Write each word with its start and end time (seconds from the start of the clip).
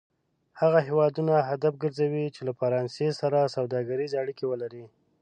هغه 0.59 0.79
هېوادونه 0.87 1.33
هدف 1.49 1.73
کرځوي 1.81 2.25
چې 2.35 2.41
له 2.47 2.53
فرانسې 2.59 3.07
سره 3.21 3.53
سوداګریزې 3.55 4.15
اړیکې 4.23 4.45
ولري. 4.47 4.83